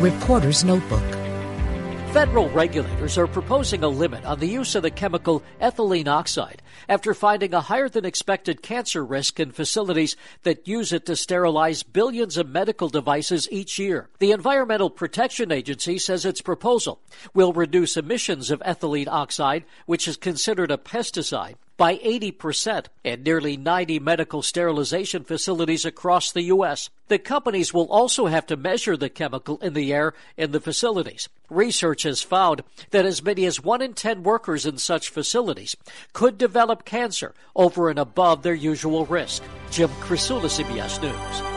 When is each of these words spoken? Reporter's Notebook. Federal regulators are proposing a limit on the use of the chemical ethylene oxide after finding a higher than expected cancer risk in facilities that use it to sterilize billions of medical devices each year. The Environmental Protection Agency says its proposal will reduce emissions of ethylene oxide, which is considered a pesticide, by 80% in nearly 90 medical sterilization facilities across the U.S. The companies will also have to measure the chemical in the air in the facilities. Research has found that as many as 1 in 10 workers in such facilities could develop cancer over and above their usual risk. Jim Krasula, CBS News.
Reporter's 0.00 0.62
Notebook. 0.62 1.02
Federal 2.12 2.50
regulators 2.50 3.16
are 3.16 3.26
proposing 3.26 3.82
a 3.82 3.88
limit 3.88 4.26
on 4.26 4.38
the 4.40 4.46
use 4.46 4.74
of 4.74 4.82
the 4.82 4.90
chemical 4.90 5.42
ethylene 5.58 6.06
oxide 6.06 6.60
after 6.86 7.14
finding 7.14 7.54
a 7.54 7.62
higher 7.62 7.88
than 7.88 8.04
expected 8.04 8.60
cancer 8.60 9.02
risk 9.02 9.40
in 9.40 9.52
facilities 9.52 10.14
that 10.42 10.68
use 10.68 10.92
it 10.92 11.06
to 11.06 11.16
sterilize 11.16 11.82
billions 11.82 12.36
of 12.36 12.46
medical 12.46 12.90
devices 12.90 13.48
each 13.50 13.78
year. 13.78 14.10
The 14.18 14.32
Environmental 14.32 14.90
Protection 14.90 15.50
Agency 15.50 15.96
says 15.96 16.26
its 16.26 16.42
proposal 16.42 17.00
will 17.32 17.54
reduce 17.54 17.96
emissions 17.96 18.50
of 18.50 18.60
ethylene 18.60 19.08
oxide, 19.08 19.64
which 19.86 20.06
is 20.06 20.18
considered 20.18 20.70
a 20.70 20.76
pesticide, 20.76 21.54
by 21.76 21.96
80% 21.96 22.86
in 23.04 23.22
nearly 23.22 23.56
90 23.56 23.98
medical 24.00 24.42
sterilization 24.42 25.24
facilities 25.24 25.84
across 25.84 26.32
the 26.32 26.42
U.S. 26.42 26.90
The 27.08 27.18
companies 27.18 27.74
will 27.74 27.90
also 27.90 28.26
have 28.26 28.46
to 28.46 28.56
measure 28.56 28.96
the 28.96 29.08
chemical 29.08 29.58
in 29.58 29.74
the 29.74 29.92
air 29.92 30.14
in 30.36 30.52
the 30.52 30.60
facilities. 30.60 31.28
Research 31.50 32.02
has 32.04 32.22
found 32.22 32.62
that 32.90 33.06
as 33.06 33.22
many 33.22 33.44
as 33.44 33.62
1 33.62 33.82
in 33.82 33.94
10 33.94 34.22
workers 34.22 34.66
in 34.66 34.78
such 34.78 35.10
facilities 35.10 35.76
could 36.12 36.38
develop 36.38 36.84
cancer 36.84 37.34
over 37.54 37.90
and 37.90 37.98
above 37.98 38.42
their 38.42 38.54
usual 38.54 39.06
risk. 39.06 39.42
Jim 39.70 39.90
Krasula, 40.00 40.48
CBS 40.48 41.00
News. 41.02 41.55